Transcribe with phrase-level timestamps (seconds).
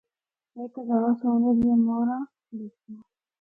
[0.55, 2.23] ہک ہزار سونے دیاں مُہراں
[2.57, 3.01] دیساں۔